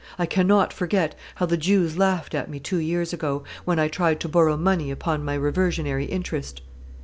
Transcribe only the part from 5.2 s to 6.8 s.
my reversionary interest.